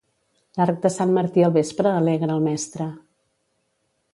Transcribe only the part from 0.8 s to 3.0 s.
de sant Martí al vespre alegra el mestre.